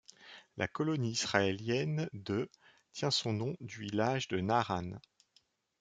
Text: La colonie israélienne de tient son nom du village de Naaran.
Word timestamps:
La 0.57 0.67
colonie 0.67 1.11
israélienne 1.11 2.09
de 2.13 2.49
tient 2.91 3.11
son 3.11 3.33
nom 3.33 3.55
du 3.59 3.79
village 3.81 4.29
de 4.29 4.39
Naaran. 4.39 4.93